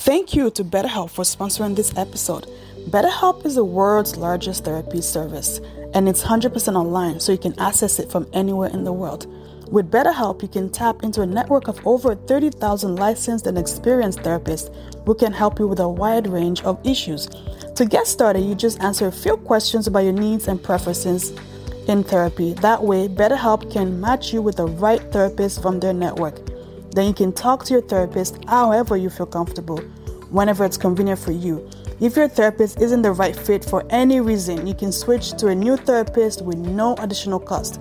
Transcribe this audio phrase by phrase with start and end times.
[0.00, 2.46] Thank you to BetterHelp for sponsoring this episode.
[2.88, 5.60] BetterHelp is the world's largest therapy service,
[5.92, 9.26] and it's 100% online, so you can access it from anywhere in the world.
[9.70, 14.74] With BetterHelp, you can tap into a network of over 30,000 licensed and experienced therapists
[15.04, 17.28] who can help you with a wide range of issues.
[17.76, 21.38] To get started, you just answer a few questions about your needs and preferences
[21.88, 22.54] in therapy.
[22.54, 26.40] That way, BetterHelp can match you with the right therapist from their network.
[26.92, 29.78] Then you can talk to your therapist however you feel comfortable,
[30.30, 31.68] whenever it's convenient for you.
[32.00, 35.54] If your therapist isn't the right fit for any reason, you can switch to a
[35.54, 37.80] new therapist with no additional cost.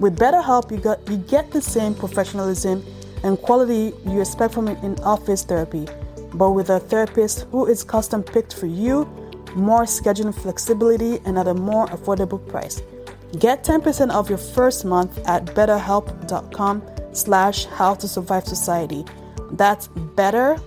[0.00, 2.84] With BetterHelp, you, got, you get the same professionalism
[3.22, 5.86] and quality you expect from in office therapy,
[6.34, 9.04] but with a therapist who is custom picked for you,
[9.54, 12.82] more scheduling flexibility, and at a more affordable price.
[13.38, 19.04] Get 10% off your first month at betterhelp.com slash how to survive society.
[19.52, 20.58] That's better,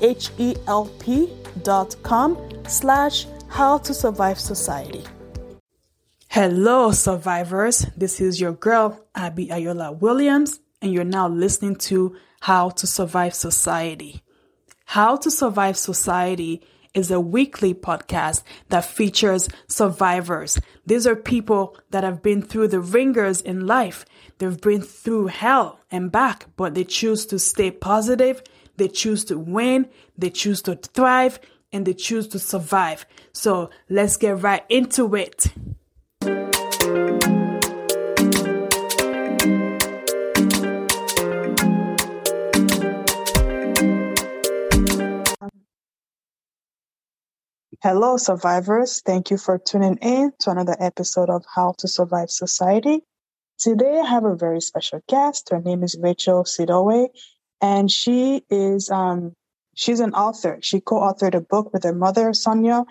[0.00, 5.04] H-E-L-P dot com slash how to survive society.
[6.28, 7.86] Hello, survivors.
[7.96, 13.34] This is your girl, Abby Ayola Williams, and you're now listening to How to Survive
[13.34, 14.22] Society.
[14.84, 16.62] How to Survive Society
[16.94, 20.58] is a weekly podcast that features survivors.
[20.86, 24.04] These are people that have been through the ringers in life.
[24.38, 28.42] They've been through hell and back, but they choose to stay positive.
[28.76, 29.88] They choose to win.
[30.16, 31.40] They choose to thrive
[31.72, 33.06] and they choose to survive.
[33.32, 35.52] So let's get right into it.
[47.80, 49.02] Hello, survivors.
[49.06, 53.04] Thank you for tuning in to another episode of How to Survive Society.
[53.58, 55.50] Today, I have a very special guest.
[55.50, 57.08] Her name is Rachael Siddoway,
[57.60, 59.34] and she is um,
[59.76, 60.58] she's an author.
[60.60, 62.84] She co-authored a book with her mother, Sonia,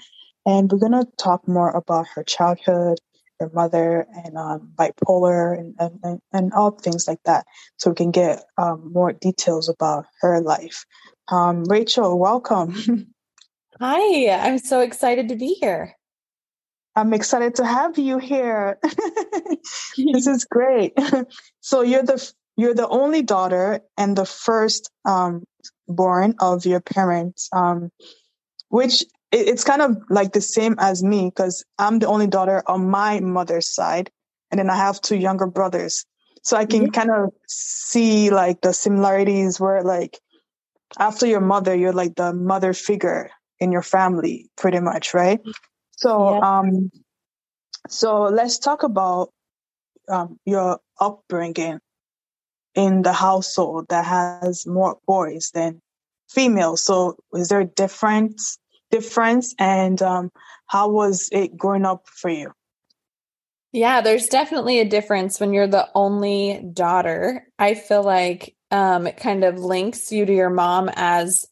[0.45, 2.99] and we're gonna talk more about her childhood,
[3.41, 7.45] her mother, and um, bipolar, and, and and all things like that,
[7.75, 10.85] so we can get um, more details about her life.
[11.29, 12.73] Um, Rachael, welcome.
[13.79, 15.95] Hi, I'm so excited to be here.
[16.95, 18.79] I'm excited to have you here.
[19.97, 20.93] this is great.
[21.59, 25.43] So you're the you're the only daughter and the first um,
[25.87, 27.91] born of your parents, um,
[28.69, 32.89] which it's kind of like the same as me because I'm the only daughter on
[32.89, 34.09] my mother's side,
[34.49, 36.03] and then I have two younger brothers.
[36.41, 36.91] So I can mm-hmm.
[36.91, 40.17] kind of see like the similarities where like
[40.97, 43.29] after your mother, you're like the mother figure
[43.59, 45.39] in your family, pretty much, right?
[45.91, 46.59] So, yeah.
[46.59, 46.91] um,
[47.89, 49.29] so let's talk about
[50.09, 51.79] um, your upbringing
[52.75, 55.81] in the household that has more boys than
[56.29, 56.83] females.
[56.83, 58.57] So, is there a difference?
[58.89, 60.31] Difference, and um,
[60.65, 62.53] how was it growing up for you?
[63.73, 67.45] Yeah, there's definitely a difference when you're the only daughter.
[67.59, 71.45] I feel like um, it kind of links you to your mom as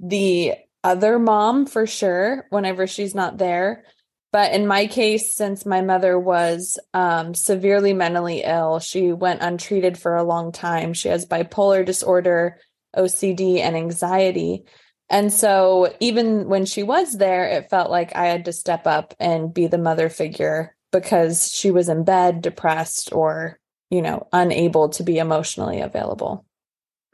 [0.00, 3.84] the other mom for sure whenever she's not there.
[4.32, 9.98] But in my case, since my mother was um, severely mentally ill, she went untreated
[9.98, 10.94] for a long time.
[10.94, 12.58] She has bipolar disorder,
[12.96, 14.64] OCD, and anxiety.
[15.10, 19.12] And so, even when she was there, it felt like I had to step up
[19.20, 23.58] and be the mother figure because she was in bed, depressed, or,
[23.90, 26.46] you know, unable to be emotionally available.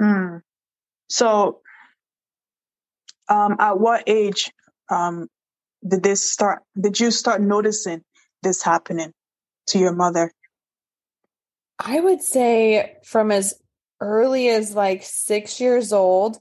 [0.01, 0.43] Mm.
[1.09, 1.61] So,
[3.29, 4.51] um, at what age
[4.91, 5.29] um,
[5.87, 6.63] did this start?
[6.81, 8.03] Did you start noticing
[8.43, 9.13] this happening
[9.69, 10.33] to your mother?
[11.79, 13.55] I would say from as
[14.01, 16.39] early as like six years old,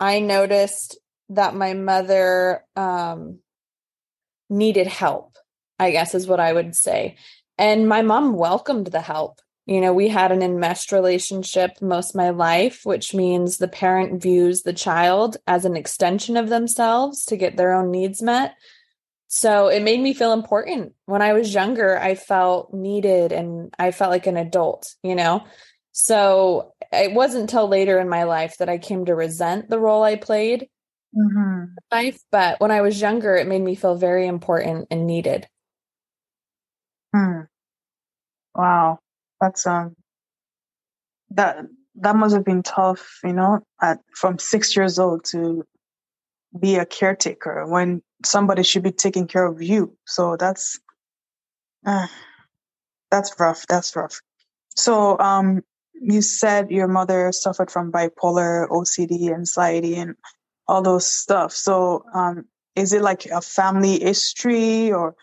[0.00, 0.98] I noticed
[1.30, 3.40] that my mother um,
[4.48, 5.36] needed help,
[5.78, 7.16] I guess is what I would say.
[7.58, 9.40] And my mom welcomed the help.
[9.66, 14.22] You know, we had an enmeshed relationship most of my life, which means the parent
[14.22, 18.54] views the child as an extension of themselves to get their own needs met.
[19.26, 20.92] So it made me feel important.
[21.06, 25.44] When I was younger, I felt needed and I felt like an adult, you know?
[25.90, 30.04] So it wasn't till later in my life that I came to resent the role
[30.04, 30.68] I played
[31.16, 31.64] mm-hmm.
[31.90, 32.20] life.
[32.30, 35.48] But when I was younger, it made me feel very important and needed.
[37.12, 37.40] Hmm.
[38.54, 39.00] Wow
[39.40, 39.96] that's um
[41.30, 41.58] that
[41.96, 45.64] that must have been tough, you know, at from six years old to
[46.58, 49.96] be a caretaker when somebody should be taking care of you.
[50.06, 50.78] So that's
[51.84, 52.06] uh,
[53.10, 53.66] that's rough.
[53.68, 54.20] That's rough.
[54.70, 55.62] So um
[56.00, 60.14] you said your mother suffered from bipolar, OCD, anxiety, and
[60.68, 61.52] all those stuff.
[61.52, 65.14] So, um, is it like a family history or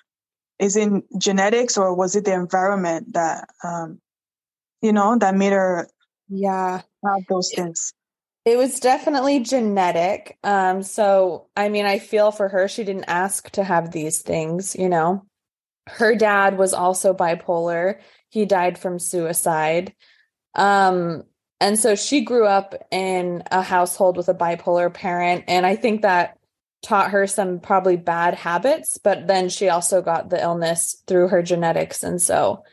[0.59, 3.99] is it genetics or was it the environment that, um,
[4.83, 5.87] you know, that made her
[6.29, 7.93] yeah have those things?
[8.45, 10.37] It was definitely genetic.
[10.43, 12.67] Um, so I mean, I feel for her.
[12.67, 15.25] She didn't ask to have these things, you know.
[15.87, 17.99] Her dad was also bipolar.
[18.29, 19.93] He died from suicide.
[20.55, 21.23] Um,
[21.59, 25.45] and so she grew up in a household with a bipolar parent.
[25.47, 26.37] And I think that
[26.83, 31.41] taught her some probably bad habits, but then she also got the illness through her
[31.41, 32.03] genetics.
[32.03, 32.63] And so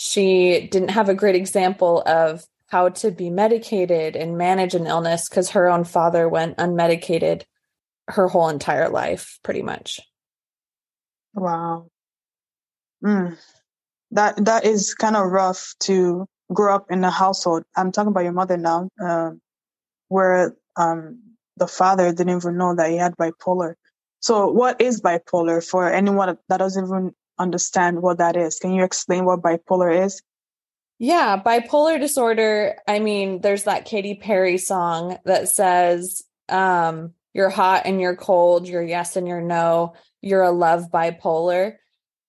[0.00, 5.28] she didn't have a great example of how to be medicated and manage an illness
[5.28, 7.42] because her own father went unmedicated
[8.06, 9.98] her whole entire life, pretty much.
[11.34, 11.88] Wow.
[13.04, 13.36] Mm.
[14.12, 17.64] That that is kind of rough to grow up in a household.
[17.74, 19.40] I'm talking about your mother now, um,
[20.06, 21.20] where um,
[21.56, 23.74] the father didn't even know that he had bipolar.
[24.20, 28.58] So, what is bipolar for anyone that doesn't even understand what that is?
[28.58, 30.22] Can you explain what bipolar is?
[30.98, 32.76] Yeah, bipolar disorder.
[32.88, 38.66] I mean, there's that Katy Perry song that says, um, you're hot and you're cold,
[38.66, 41.76] you're yes and you're no, you're a love bipolar.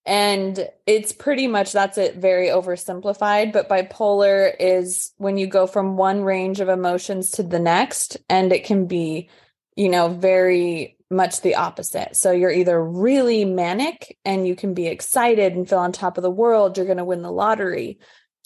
[0.06, 5.98] And it's pretty much that's it very oversimplified, but bipolar is when you go from
[5.98, 9.30] one range of emotions to the next, and it can be,
[9.76, 12.16] you know, very much the opposite.
[12.16, 16.24] So you're either really manic and you can be excited and feel on top of
[16.24, 18.00] the world, you're going to win the lottery,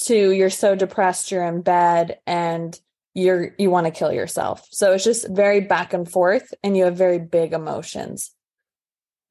[0.04, 2.80] to you're so depressed you're in bed and
[3.14, 4.68] you're you want to kill yourself.
[4.72, 8.32] So it's just very back and forth and you have very big emotions.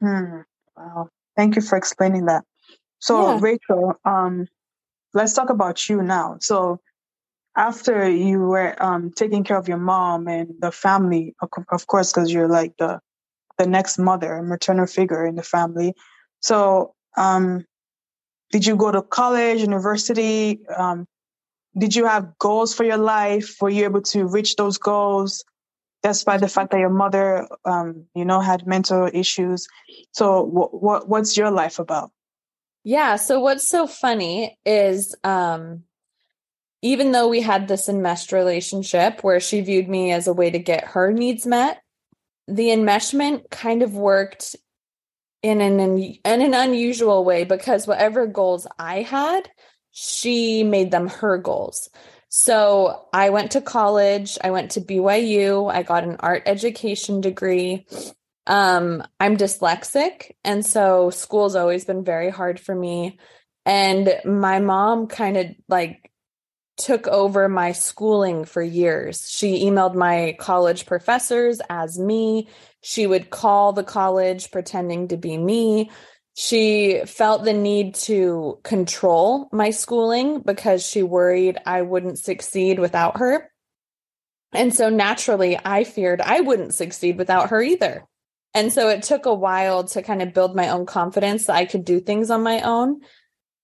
[0.00, 0.42] Hmm.
[0.76, 1.08] Wow.
[1.36, 2.44] Thank you for explaining that.
[3.00, 3.38] So yeah.
[3.40, 4.46] Rachael, um
[5.14, 6.36] let's talk about you now.
[6.40, 6.80] So
[7.56, 12.32] after you were um taking care of your mom and the family, of course, because
[12.32, 13.00] you're like the
[13.58, 15.94] the next mother, maternal figure in the family.
[16.40, 17.64] So um
[18.52, 20.60] did you go to college, university?
[20.68, 21.08] Um,
[21.76, 23.56] did you have goals for your life?
[23.60, 25.42] Were you able to reach those goals
[26.02, 29.66] despite the fact that your mother, um, you know, had mental issues?
[30.12, 32.12] So, what, what what's your life about?
[32.84, 33.16] Yeah.
[33.16, 35.84] So, what's so funny is, um,
[36.82, 40.58] even though we had this enmeshed relationship where she viewed me as a way to
[40.58, 41.80] get her needs met,
[42.48, 44.56] the enmeshment kind of worked
[45.42, 49.50] in an in an unusual way because whatever goals I had,
[49.90, 51.88] she made them her goals.
[52.28, 57.86] So I went to college, I went to BYU, I got an art education degree.
[58.46, 63.18] Um, I'm dyslexic, and so school's always been very hard for me.
[63.64, 66.10] And my mom kind of like
[66.82, 69.30] took over my schooling for years.
[69.30, 72.48] She emailed my college professors as me.
[72.80, 75.90] She would call the college pretending to be me.
[76.34, 83.18] She felt the need to control my schooling because she worried I wouldn't succeed without
[83.18, 83.50] her.
[84.52, 88.04] And so naturally, I feared I wouldn't succeed without her either.
[88.54, 91.64] And so it took a while to kind of build my own confidence that I
[91.64, 93.00] could do things on my own.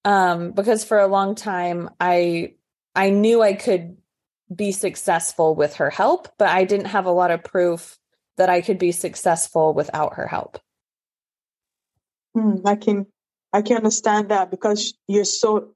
[0.05, 2.55] Um, because for a long time, I
[2.95, 3.97] I knew I could
[4.55, 7.99] be successful with her help, but I didn't have a lot of proof
[8.37, 10.59] that I could be successful without her help.
[12.37, 13.07] Mm, I can
[13.53, 15.75] I can understand that because you're so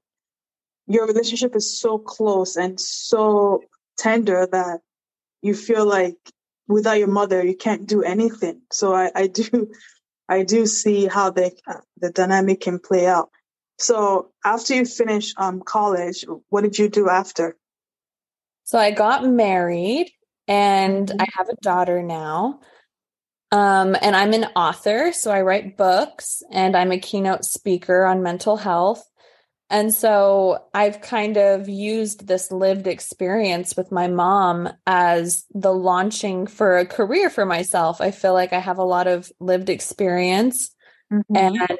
[0.87, 3.63] your relationship is so close and so
[3.97, 4.81] tender that
[5.41, 6.17] you feel like
[6.67, 8.61] without your mother you can't do anything.
[8.71, 9.71] So I, I do
[10.29, 11.51] I do see how the
[11.97, 13.29] the dynamic can play out.
[13.77, 17.57] So after you finish um, college, what did you do after?
[18.63, 20.11] So I got married
[20.47, 21.21] and mm-hmm.
[21.21, 22.59] I have a daughter now.
[23.51, 28.23] Um, and I'm an author, so I write books and I'm a keynote speaker on
[28.23, 29.07] mental health.
[29.69, 36.47] And so I've kind of used this lived experience with my mom as the launching
[36.47, 38.01] for a career for myself.
[38.01, 40.73] I feel like I have a lot of lived experience
[41.11, 41.35] mm-hmm.
[41.35, 41.79] and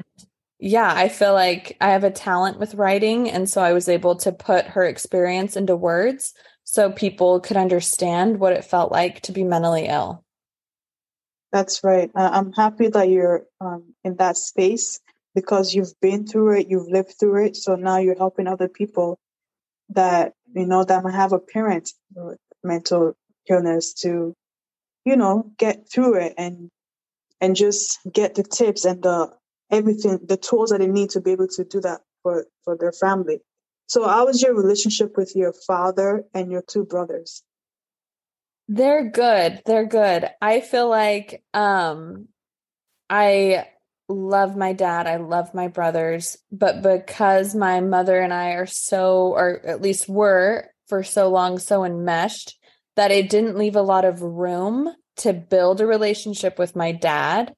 [0.63, 3.29] yeah, I feel like I have a talent with writing.
[3.29, 8.39] And so I was able to put her experience into words so people could understand
[8.39, 10.23] what it felt like to be mentally ill.
[11.51, 12.09] That's right.
[12.15, 15.01] Uh, I'm happy that you're um, in that space
[15.35, 17.57] because you've been through it, you've lived through it.
[17.57, 19.19] So now you're helping other people
[19.89, 23.17] that, you know, that might have a parent with mental
[23.49, 24.33] illness to,
[25.03, 26.69] you know, get through it and
[27.41, 29.29] and just get the tips and the
[29.73, 32.91] everything, the tools that they need to be able to do that for, for their
[32.91, 33.39] family.
[33.87, 37.43] So how was your relationship with your father and your two brothers?
[38.67, 39.61] They're good.
[39.65, 40.29] They're good.
[40.41, 42.27] I feel like um
[43.09, 43.67] I
[44.07, 45.05] love my dad.
[45.05, 50.09] I love my brothers, but because my mother and I are so or at least
[50.09, 52.57] were for so long so enmeshed
[52.95, 57.53] that it didn't leave a lot of room to build a relationship with my dad.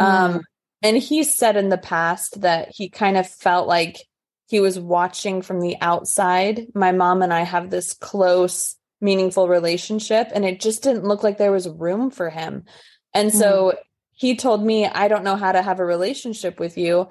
[0.00, 0.04] Mm.
[0.04, 0.40] Um
[0.82, 4.06] and he said in the past that he kind of felt like
[4.46, 6.68] he was watching from the outside.
[6.74, 11.38] My mom and I have this close, meaningful relationship, and it just didn't look like
[11.38, 12.64] there was room for him.
[13.12, 13.78] And so mm.
[14.14, 17.08] he told me, I don't know how to have a relationship with you.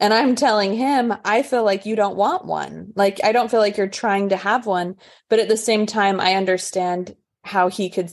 [0.00, 2.92] And I'm telling him, I feel like you don't want one.
[2.94, 4.94] Like, I don't feel like you're trying to have one.
[5.28, 8.10] But at the same time, I understand how he could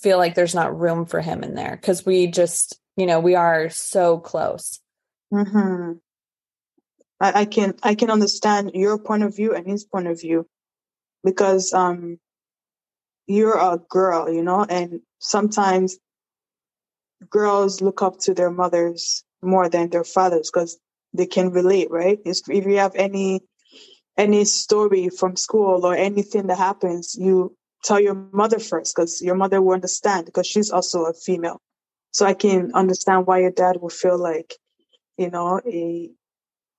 [0.00, 3.34] feel like there's not room for him in there because we just, you know, we
[3.34, 4.80] are so close.
[5.32, 5.92] Mm-hmm.
[7.20, 10.46] I, I can I can understand your point of view and his point of view
[11.22, 12.18] because um
[13.26, 15.98] you're a girl, you know, and sometimes
[17.30, 20.78] girls look up to their mothers more than their fathers because
[21.12, 22.18] they can relate, right?
[22.24, 23.40] If you have any
[24.16, 29.34] any story from school or anything that happens, you tell your mother first because your
[29.34, 31.60] mother will understand because she's also a female.
[32.14, 34.54] So I can understand why your dad will feel like,
[35.18, 36.10] you know, a,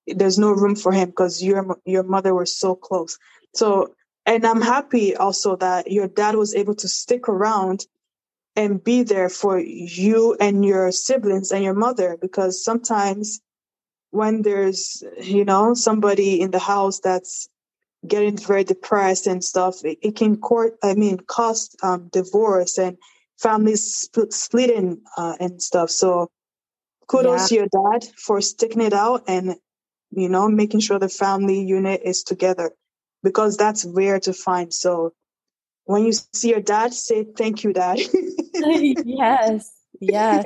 [0.08, 3.20] there's no room for him because your your mother was so close.
[3.54, 3.94] So,
[4.26, 7.86] and I'm happy also that your dad was able to stick around
[8.56, 13.42] and be there for you and your siblings and your mother because sometimes
[14.12, 17.50] when there's you know somebody in the house that's
[18.08, 22.98] getting very depressed and stuff it, it can court i mean cost um, divorce and
[23.38, 26.30] families split, splitting uh, and stuff so
[27.08, 27.48] kudos yeah.
[27.48, 29.56] to your dad for sticking it out and
[30.16, 32.72] you know, making sure the family unit is together
[33.22, 34.74] because that's rare to find.
[34.74, 35.14] So
[35.84, 38.00] when you see your dad, say thank you, dad.
[38.54, 39.72] yes.
[40.00, 40.46] Yes.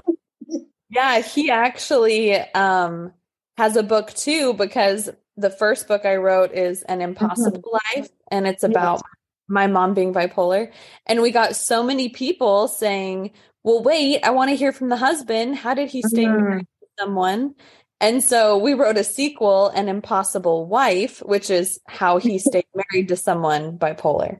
[0.90, 3.14] Yeah, he actually um
[3.58, 8.00] has a book too because the first book I wrote is An Impossible mm-hmm.
[8.00, 9.02] Life and it's about.
[9.50, 10.72] My mom being bipolar
[11.06, 13.32] and we got so many people saying,
[13.64, 15.58] "Well, wait, I want to hear from the husband.
[15.58, 16.44] How did he stay mm-hmm.
[16.44, 17.56] married to someone?"
[18.02, 23.10] And so we wrote a sequel, An Impossible Wife, which is how he stayed married
[23.10, 24.40] to someone bipolar.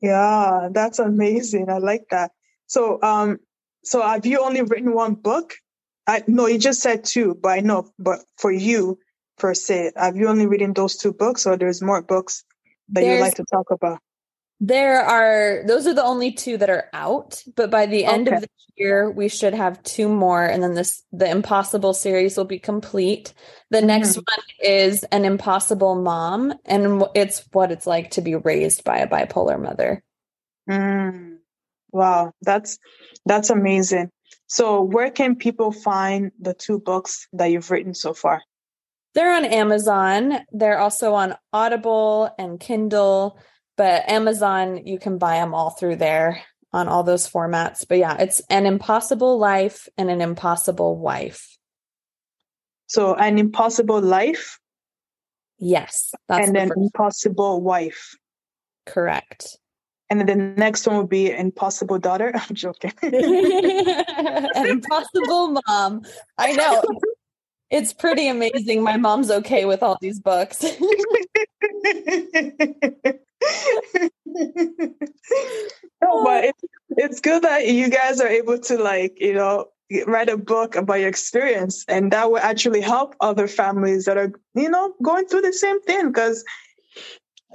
[0.00, 1.68] Yeah, that's amazing.
[1.68, 2.30] I like that.
[2.66, 3.38] So, um,
[3.82, 5.54] so have you only written one book?
[6.06, 8.98] I no, you just said two, but I know, but for you
[9.38, 12.44] per se, have you only written those two books or there's more books
[12.90, 13.98] that you like to talk about?
[14.60, 18.36] There are those are the only two that are out, but by the end okay.
[18.36, 22.44] of the year we should have two more and then this the impossible series will
[22.44, 23.34] be complete.
[23.70, 23.86] The mm-hmm.
[23.86, 24.24] next one
[24.62, 29.60] is an impossible mom and it's what it's like to be raised by a bipolar
[29.60, 30.02] mother.
[30.68, 31.38] Mm.
[31.90, 32.78] Wow, that's
[33.26, 34.10] that's amazing.
[34.46, 38.42] So where can people find the two books that you've written so far?
[39.14, 40.38] They're on Amazon.
[40.52, 43.38] They're also on Audible and Kindle
[43.78, 46.42] but Amazon, you can buy them all through there
[46.72, 47.86] on all those formats.
[47.88, 51.56] But yeah, it's an impossible life and an impossible wife.
[52.88, 54.58] So an impossible life.
[55.58, 56.12] Yes.
[56.28, 58.16] and An impossible wife.
[58.84, 59.56] Correct.
[60.10, 62.32] And then the next one would be impossible daughter.
[62.34, 62.92] I'm joking.
[63.02, 66.02] an impossible mom.
[66.36, 66.82] I know.
[67.70, 68.82] It's pretty amazing.
[68.82, 70.62] My mom's okay with all these books.
[70.62, 70.70] no,
[76.24, 79.66] but it's, it's good that you guys are able to like, you know,
[80.06, 84.32] write a book about your experience and that will actually help other families that are,
[84.54, 86.44] you know, going through the same thing because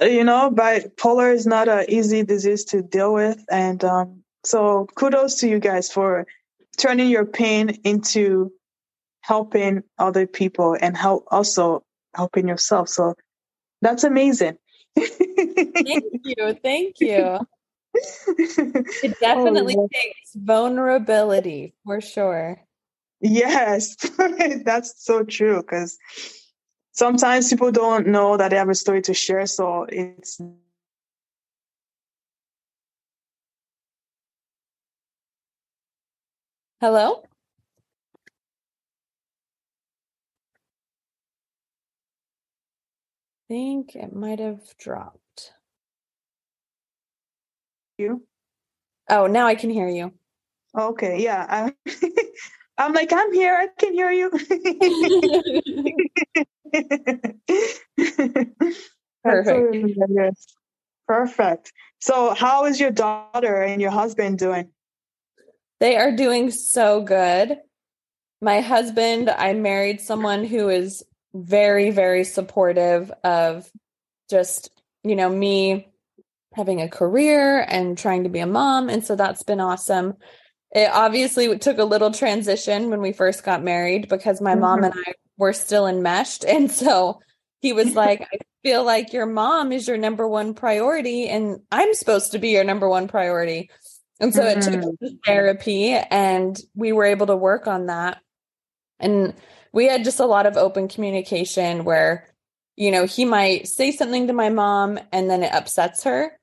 [0.01, 3.43] you know, bipolar is not an easy disease to deal with.
[3.51, 6.25] And um, so kudos to you guys for
[6.77, 8.51] turning your pain into
[9.23, 11.83] helping other people and help also
[12.15, 12.89] helping yourself.
[12.89, 13.15] So
[13.81, 14.57] that's amazing
[14.95, 16.57] thank you.
[16.61, 17.39] Thank you.
[17.95, 22.59] It oh, definitely oh, takes vulnerability for sure.
[23.21, 23.95] Yes,
[24.65, 25.97] that's so true because
[26.91, 29.45] sometimes people don't know that they have a story to share.
[29.45, 30.41] So it's
[36.81, 37.23] Hello?
[43.53, 45.53] Think it might have dropped.
[47.99, 48.25] You?
[49.07, 50.11] Oh, now I can hear you.
[50.75, 51.45] Okay, yeah.
[51.47, 51.75] I'm,
[52.79, 53.53] I'm like, I'm here.
[53.53, 54.31] I can hear you.
[59.23, 59.95] Perfect.
[59.99, 60.53] Perfect.
[61.07, 61.71] Perfect.
[61.99, 64.69] So, how is your daughter and your husband doing?
[65.79, 67.59] They are doing so good.
[68.41, 73.69] My husband, I married someone who is very, very supportive of
[74.29, 74.69] just,
[75.03, 75.87] you know, me
[76.53, 78.89] having a career and trying to be a mom.
[78.89, 80.15] And so that's been awesome.
[80.71, 84.61] It obviously took a little transition when we first got married because my mm-hmm.
[84.61, 86.45] mom and I were still enmeshed.
[86.47, 87.19] And so
[87.61, 91.93] he was like, I feel like your mom is your number one priority and I'm
[91.93, 93.69] supposed to be your number one priority.
[94.19, 94.59] And so mm-hmm.
[94.59, 95.15] it took mm-hmm.
[95.25, 98.19] therapy and we were able to work on that.
[98.99, 99.33] And
[99.73, 102.29] we had just a lot of open communication where,
[102.77, 106.37] you know, he might say something to my mom and then it upsets her.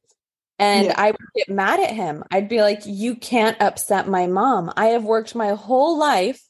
[0.59, 0.95] And yeah.
[0.99, 2.23] I would get mad at him.
[2.31, 4.71] I'd be like, You can't upset my mom.
[4.77, 6.43] I have worked my whole life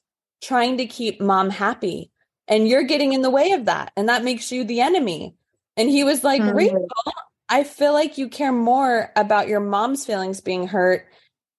[0.43, 2.11] trying to keep mom happy,
[2.49, 3.93] and you're getting in the way of that.
[3.97, 5.37] And that makes you the enemy.
[5.77, 6.57] And he was like, mm-hmm.
[6.57, 6.89] Rachael,
[7.49, 11.07] I feel like you care more about your mom's feelings being hurt,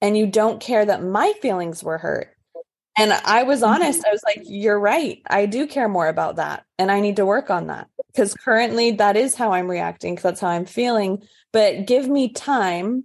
[0.02, 2.31] and you don't care that my feelings were hurt.
[3.02, 4.06] And I was honest.
[4.06, 5.22] I was like, You're right.
[5.30, 6.66] I do care more about that.
[6.78, 10.24] And I need to work on that because currently that is how I'm reacting because
[10.24, 13.04] that's how I'm feeling but give me time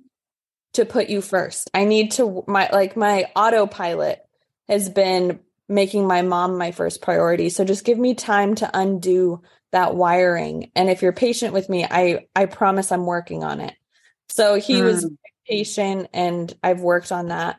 [0.75, 1.71] to put you first.
[1.75, 4.21] I need to my like my autopilot
[4.69, 7.49] has been making my mom my first priority.
[7.49, 10.71] So just give me time to undo that wiring.
[10.77, 13.75] And if you're patient with me, I I promise I'm working on it.
[14.29, 14.85] So he mm.
[14.85, 15.11] was
[15.49, 17.57] patient and I've worked on that.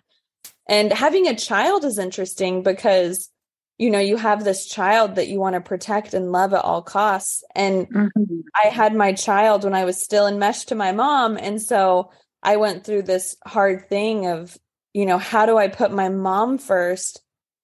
[0.67, 3.29] And having a child is interesting because
[3.77, 6.81] you know you have this child that you want to protect and love at all
[6.81, 8.39] costs and mm-hmm.
[8.55, 12.12] i had my child when i was still enmeshed to my mom and so
[12.43, 14.57] i went through this hard thing of
[14.93, 17.21] you know how do i put my mom first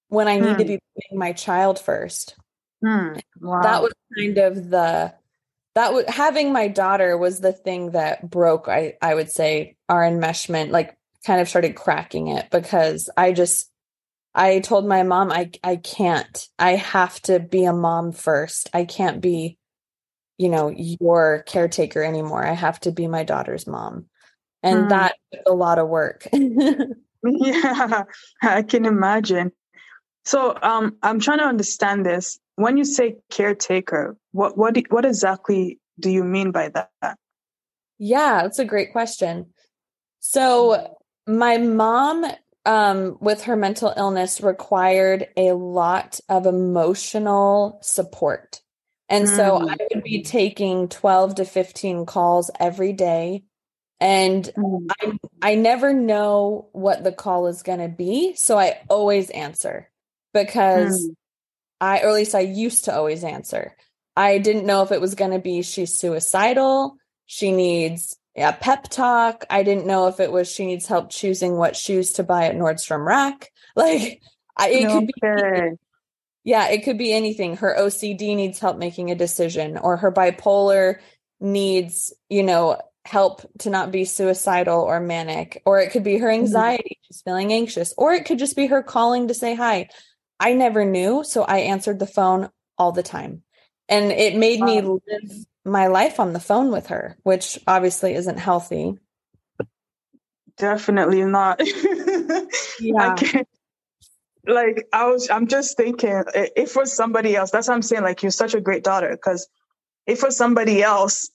[0.10, 0.70] when i need to hmm.
[0.74, 2.36] be putting my child first
[2.84, 3.20] mm.
[3.42, 3.62] wow.
[3.62, 5.14] that was kind of the
[5.76, 10.04] that was having my daughter was the thing that broke i i would say our
[10.04, 10.96] enmeshment like
[11.26, 13.70] kind of started cracking it because i just
[14.36, 16.48] I told my mom I I can't.
[16.58, 18.70] I have to be a mom first.
[18.74, 19.58] I can't be
[20.38, 22.46] you know your caretaker anymore.
[22.46, 24.08] I have to be my daughter's mom.
[24.64, 24.90] And mm.
[24.90, 26.28] that a lot of work.
[26.34, 28.04] yeah,
[28.42, 29.52] I can imagine.
[30.26, 32.40] So um I'm trying to understand this.
[32.56, 37.18] When you say caretaker, what what what exactly do you mean by that?
[38.00, 39.54] Yeah, that's a great question.
[40.20, 42.26] So my mom
[42.66, 48.62] um, with her mental illness required a lot of emotional support.
[49.10, 49.36] And mm.
[49.36, 53.44] so I would be taking 12 to 15 calls every day.
[54.00, 54.88] And mm.
[55.02, 58.36] I, I never know what the call is going to be.
[58.36, 59.90] So I always answer
[60.34, 61.16] because mm.
[61.82, 63.76] I, or at least I used to always answer.
[64.16, 68.90] I didn't know if it was going to be she's suicidal, she needs a pep
[68.90, 69.46] talk.
[69.50, 72.56] I didn't know if it was she needs help choosing what shoes to buy at
[72.56, 73.50] Nordstrom Rack.
[73.76, 74.22] Like
[74.56, 75.78] I, it could be
[76.44, 77.58] yeah, it could be anything.
[77.58, 81.00] Her OCD needs help making a decision, or her bipolar
[81.40, 86.28] needs, you know, help to not be suicidal or manic, or it could be her
[86.28, 86.44] mm-hmm.
[86.44, 87.08] anxiety, mm-hmm.
[87.08, 89.90] she's feeling anxious, or it could just be her calling to say hi.
[90.40, 93.44] I never knew, so I answered the phone all the time.
[93.90, 98.38] And it made me live my life on the phone with her, which obviously isn't
[98.38, 98.98] healthy.
[100.58, 101.62] Definitely not.
[102.80, 103.16] yeah.
[103.18, 103.46] I
[104.46, 108.04] like I was I'm just thinking if for somebody else, that's what I'm saying.
[108.04, 109.10] Like you're such a great daughter.
[109.12, 109.48] Because
[110.06, 111.30] if for somebody else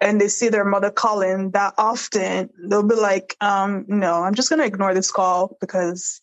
[0.00, 4.48] and they see their mother calling that often, they'll be like, um, no, I'm just
[4.48, 6.20] gonna ignore this call because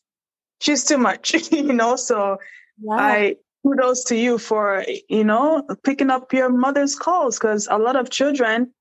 [0.60, 1.96] she's too much, you know?
[1.96, 2.40] So
[2.82, 2.94] yeah.
[2.94, 3.36] I
[3.68, 8.10] kudos to you for, you know, picking up your mother's calls because a lot of
[8.10, 8.74] children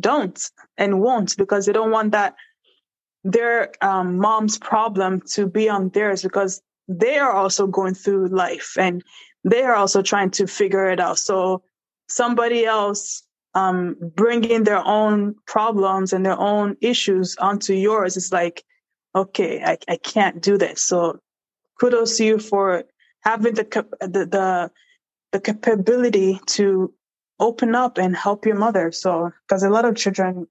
[0.00, 2.34] don't and won't because they don't want that
[3.24, 8.76] their um, mom's problem to be on theirs because they are also going through life
[8.78, 9.02] and
[9.44, 11.18] they are also trying to figure it out.
[11.18, 11.62] So
[12.08, 13.22] somebody else
[13.54, 18.64] um, bringing their own problems and their own issues onto yours is like,
[19.14, 20.82] okay, I, I can't do this.
[20.82, 21.18] So
[21.80, 22.84] kudos to you for
[23.26, 23.64] having the
[24.00, 24.70] the the,
[25.32, 26.94] the capability to
[27.38, 28.92] open up and help your mother.
[28.92, 30.46] So, because a lot of children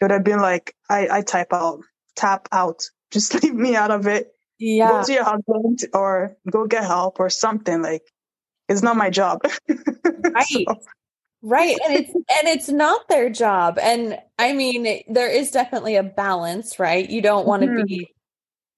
[0.00, 1.80] could have been like, I, I type out,
[2.16, 4.30] tap out, just leave me out of it.
[4.58, 4.88] Yeah.
[4.88, 7.82] Go to your husband or go get help or something.
[7.82, 8.02] Like,
[8.68, 9.42] it's not my job.
[9.68, 10.46] right.
[10.46, 10.64] so.
[11.42, 11.76] Right.
[11.84, 13.78] And it's, and it's not their job.
[13.78, 17.08] And I mean, there is definitely a balance, right?
[17.08, 17.84] You don't want to mm-hmm.
[17.84, 18.13] be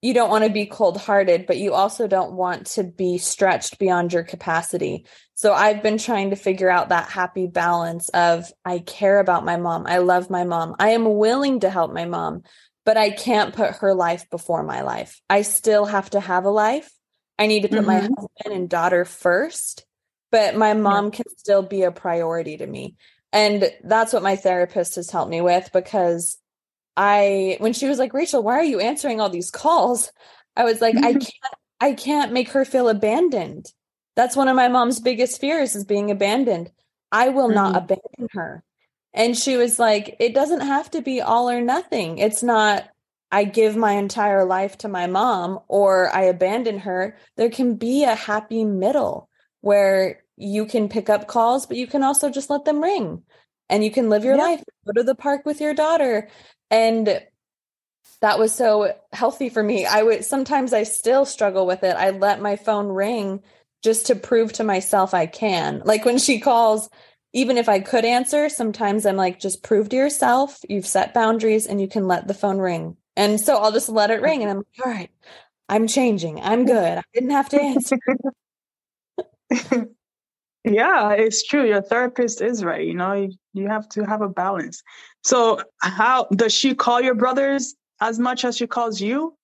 [0.07, 3.77] you don't want to be cold hearted, but you also don't want to be stretched
[3.77, 5.05] beyond your capacity.
[5.33, 9.57] So I've been trying to figure out that happy balance of I care about my
[9.57, 9.85] mom.
[9.85, 10.77] I love my mom.
[10.79, 12.43] I am willing to help my mom,
[12.85, 15.19] but I can't put her life before my life.
[15.29, 16.89] I still have to have a life.
[17.37, 17.87] I need to put mm-hmm.
[17.87, 19.85] my husband and daughter first,
[20.31, 21.11] but my mom yeah.
[21.11, 22.95] can still be a priority to me.
[23.33, 26.37] And that's what my therapist has helped me with because
[26.97, 30.11] I when she was like, "Rachael, why are you answering all these calls?"
[30.55, 33.71] I was like, "I can't I can't make her feel abandoned."
[34.15, 36.71] That's one of my mom's biggest fears is being abandoned.
[37.11, 37.55] I will mm-hmm.
[37.55, 38.63] not abandon her.
[39.13, 42.17] And she was like, "It doesn't have to be all or nothing.
[42.17, 42.89] It's not
[43.31, 47.17] I give my entire life to my mom or I abandon her.
[47.35, 49.29] There can be a happy middle
[49.61, 53.23] where you can pick up calls, but you can also just let them ring
[53.69, 54.43] and you can live your yeah.
[54.43, 56.29] life, go to the park with your daughter.
[56.69, 57.23] And
[58.21, 59.85] that was so healthy for me.
[59.85, 61.95] I would sometimes I still struggle with it.
[61.95, 63.41] I let my phone ring
[63.83, 65.81] just to prove to myself I can.
[65.85, 66.89] Like when she calls,
[67.33, 71.67] even if I could answer, sometimes I'm like, just prove to yourself you've set boundaries
[71.67, 72.97] and you can let the phone ring.
[73.15, 75.11] And so I'll just let it ring and I'm like, all right,
[75.69, 76.39] I'm changing.
[76.41, 76.97] I'm good.
[76.99, 77.97] I didn't have to answer.
[80.71, 81.65] yeah, it's true.
[81.65, 82.85] Your therapist is right.
[82.85, 84.81] You know, you, you have to have a balance.
[85.23, 89.35] So, how does she call your brothers as much as she calls you?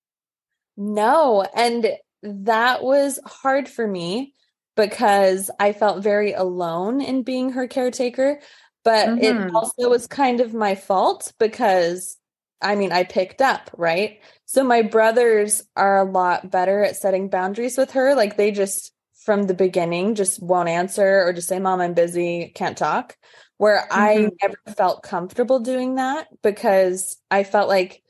[0.77, 1.45] No.
[1.55, 4.33] And that was hard for me
[4.75, 8.39] because I felt very alone in being her caretaker.
[8.83, 9.47] But mm-hmm.
[9.47, 12.17] it also was kind of my fault because
[12.63, 14.19] I mean, I picked up, right?
[14.45, 18.15] So my brothers are a lot better at setting boundaries with her.
[18.15, 18.92] Like they just,
[19.23, 23.17] from the beginning, just won't answer or just say, Mom, I'm busy, can't talk
[23.63, 23.99] where mm-hmm.
[23.99, 28.03] I never felt comfortable doing that because I felt like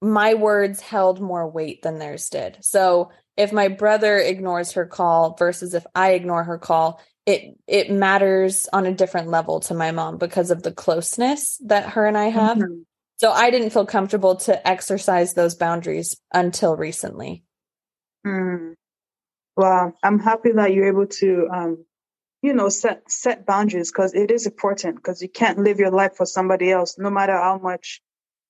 [0.00, 2.58] my words held more weight than theirs did.
[2.60, 7.90] So if my brother ignores her call versus if I ignore her call, it it
[7.90, 12.16] matters on a different level to my mom because of the closeness that her and
[12.16, 12.58] I have.
[12.58, 12.82] Mm-hmm.
[13.16, 17.42] So I didn't feel comfortable to exercise those boundaries until recently.
[18.26, 18.74] Mm.
[19.56, 21.84] Well, I'm happy that you're able to um,
[22.42, 26.16] you know set set boundaries because it is important because you can't live your life
[26.16, 28.02] for somebody else no matter how much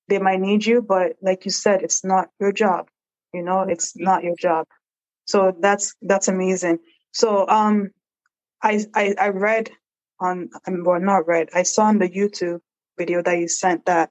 [0.09, 2.89] they might need you but like you said it's not your job
[3.33, 4.67] you know it's not your job.
[5.27, 6.79] So that's that's amazing.
[7.13, 7.91] So um
[8.63, 9.71] i i, I read
[10.21, 12.61] on um, well not read i saw on the youtube
[12.99, 14.11] video that you sent that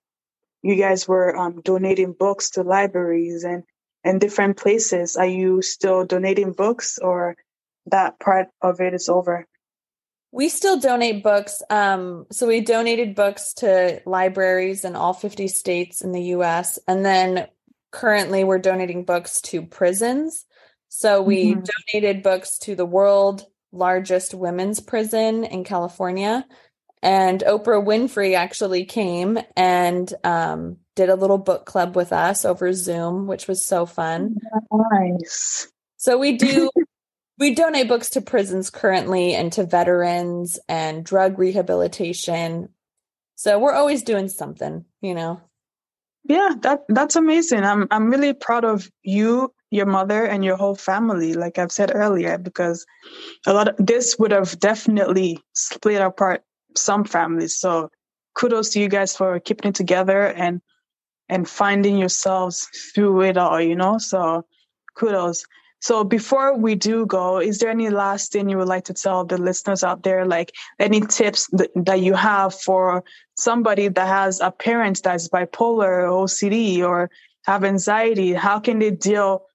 [0.63, 3.63] you guys were um, donating books to libraries and
[4.03, 7.35] and different places are you still donating books or
[7.87, 9.47] that part of it is over
[10.33, 11.61] we still donate books.
[11.69, 16.79] Um, so we donated books to libraries in all 50 states in the US.
[16.87, 17.47] And then
[17.91, 20.45] currently we're donating books to prisons.
[20.89, 21.61] So we mm-hmm.
[21.93, 26.45] donated books to the world largest women's prison in California.
[27.03, 32.73] And Oprah Winfrey actually came and um, did a little book club with us over
[32.73, 34.37] Zoom, which was so fun.
[34.71, 35.67] Nice.
[35.97, 36.69] So we do
[37.39, 42.69] we donate books to prisons currently and to veterans and drug rehabilitation.
[43.35, 45.41] So we're always doing something, you know.
[46.25, 47.63] Yeah, that that's amazing.
[47.63, 51.33] I'm I'm really proud of you, your mother, and your whole family.
[51.33, 52.85] Like I've said earlier, because
[53.45, 56.43] a lot of this would have definitely split apart
[56.77, 57.59] some families.
[57.59, 57.89] So
[58.35, 60.61] kudos to you guys for keeping it together and
[61.33, 63.59] and finding yourselves through it all.
[63.59, 64.45] You know, so
[64.95, 65.45] kudos.
[65.81, 69.25] So before we do go, is there any last thing you would like to tell
[69.25, 70.25] the listeners out there?
[70.25, 73.03] Like any tips that, that you have for
[73.35, 77.09] somebody that has a parent that's bipolar, OCD, or
[77.45, 78.31] have anxiety?
[78.31, 79.45] How can they deal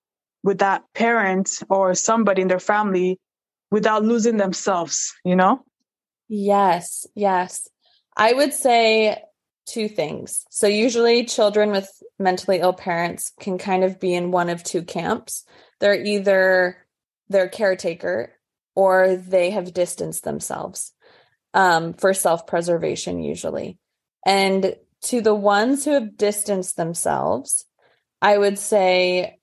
[0.43, 3.19] with that parent or somebody in their family
[3.71, 5.65] without losing themselves, you know?
[6.29, 7.69] Yes, yes.
[8.19, 9.23] I would say
[9.69, 10.45] two things.
[10.51, 14.83] So usually children with mentally ill parents can kind of be in one of two
[14.83, 15.45] camps
[15.81, 16.77] they're either
[17.29, 18.33] their caretaker
[18.75, 20.93] or they have distanced themselves
[21.55, 23.79] um, for self preservation, usually.
[24.27, 27.65] And to the ones who have distanced themselves,
[28.21, 29.39] I would say,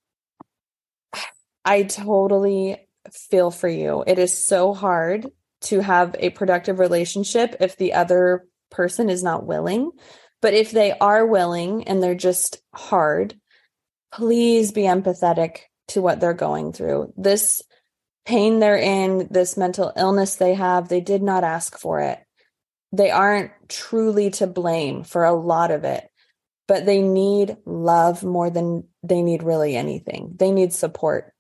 [1.64, 2.78] I totally
[3.12, 4.04] feel for you.
[4.06, 9.48] It is so hard to have a productive relationship if the other person is not
[9.48, 9.92] willing.
[10.42, 13.34] But if they are willing and they're just hard,
[14.14, 17.14] please be empathetic to what they're going through.
[17.18, 17.62] This
[18.26, 22.20] pain they're in, this mental illness they have, they did not ask for it.
[22.92, 26.10] They aren't truly to blame for a lot of it.
[26.68, 30.34] but they need love more than they need really anything.
[30.36, 31.32] They need support.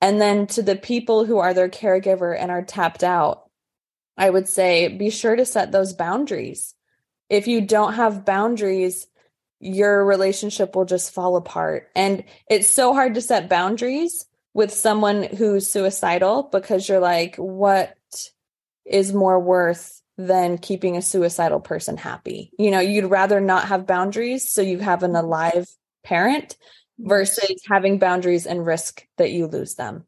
[0.00, 3.49] And then to the people who are their caregiver and are tapped out,
[4.20, 6.74] I would say be sure to set those boundaries.
[7.30, 9.06] If you don't have boundaries,
[9.60, 11.88] your relationship will just fall apart.
[11.96, 17.96] And it's so hard to set boundaries with someone who's suicidal because you're like, what
[18.84, 22.52] is more worth than keeping a suicidal person happy?
[22.58, 25.66] You know, you'd rather not have boundaries so you have an alive
[26.04, 26.56] parent
[26.98, 30.04] versus having boundaries and risk that you lose them.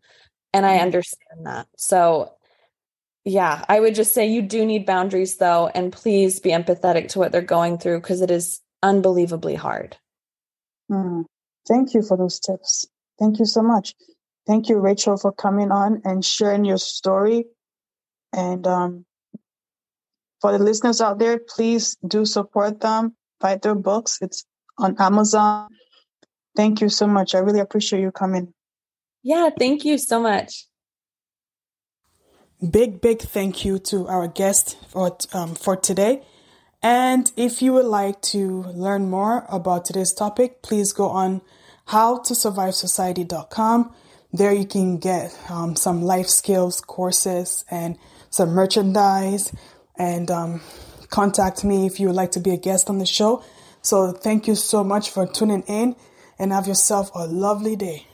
[0.53, 0.83] And I mm-hmm.
[0.83, 1.69] understand that.
[1.79, 2.35] So,
[3.25, 5.71] yeah, I would just say you do need boundaries though.
[5.75, 9.97] And please be empathetic to what they're going through because it is unbelievably hard.
[10.91, 11.25] Mm.
[11.69, 12.87] Thank you for those tips.
[13.19, 13.95] Thank you so much.
[14.47, 17.45] Thank you, Rachael, for coming on and sharing your story.
[18.33, 19.05] And um,
[20.41, 23.15] for the listeners out there, please do support them.
[23.39, 24.19] Buy their books.
[24.21, 24.45] It's
[24.79, 25.69] on Amazon.
[26.57, 27.35] Thank you so much.
[27.35, 28.53] I really appreciate you coming.
[29.23, 30.67] Yeah, thank you so much.
[32.71, 36.23] Big, big thank you to our guest for, um, for today.
[36.81, 41.41] And if you would like to learn more about today's topic, please go on
[41.89, 43.93] howtosurvivesociety.com.
[44.33, 47.99] There you can get um, some life skills courses and
[48.31, 49.53] some merchandise
[49.99, 50.61] and um,
[51.09, 53.43] contact me if you would like to be a guest on the show.
[53.83, 55.97] So thank you so much for tuning in
[56.39, 58.07] and have yourself a lovely day.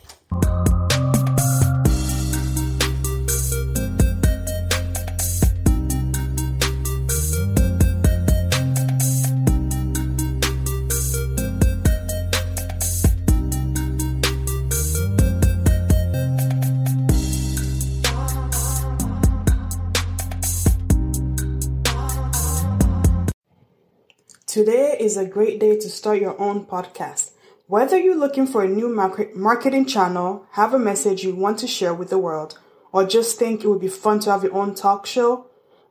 [25.08, 27.30] Is a great day to start your own podcast.
[27.66, 28.90] Whether you're looking for a new
[29.34, 32.58] marketing channel, have a message you want to share with the world,
[32.92, 35.46] or just think it would be fun to have your own talk show,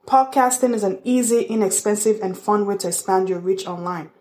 [0.05, 4.11] podcasting is an easy, inexpensive, and fun way to expand your reach online.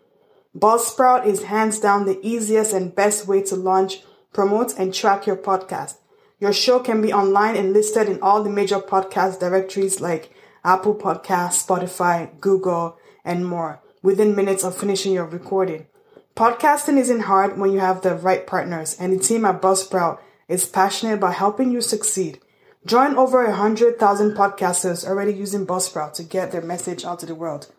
[0.57, 4.01] Buzzsprout is hands down the easiest and best way to launch,
[4.33, 5.97] promote, and track your podcast.
[6.39, 10.33] Your show can be online and listed in all the major podcast directories like
[10.63, 15.87] Apple Podcasts, Spotify, Google, and more within minutes of finishing your recording.
[16.35, 20.65] Podcasting isn't hard when you have the right partners, and the team at Buzzsprout is
[20.65, 22.39] passionate about helping you succeed.
[22.85, 27.71] Join over 100,000 podcasters already using Buzzsprout to get their message out to the world.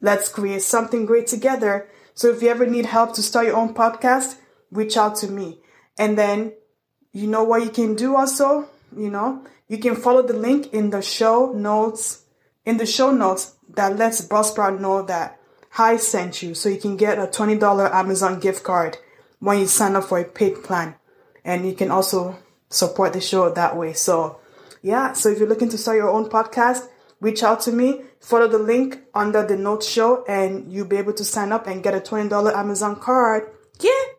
[0.00, 1.88] Let's create something great together.
[2.14, 4.36] So if you ever need help to start your own podcast,
[4.70, 5.60] reach out to me.
[5.98, 6.52] And then
[7.12, 8.68] you know what you can do also?
[8.96, 12.24] You know, you can follow the link in the show notes,
[12.64, 15.40] in the show notes that lets Buzzsprout know that
[15.76, 18.98] Hi sent you so you can get a $20 Amazon gift card
[19.38, 20.96] when you sign up for a paid plan.
[21.46, 22.36] And you can also
[22.68, 23.94] support the show that way.
[23.94, 24.38] So
[24.82, 26.86] yeah, so if you're looking to start your own podcast,
[27.22, 31.14] reach out to me, follow the link under the notes show, and you'll be able
[31.14, 33.50] to sign up and get a $20 Amazon card.
[33.80, 34.12] Yeah.